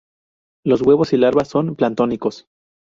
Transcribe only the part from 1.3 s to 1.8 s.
son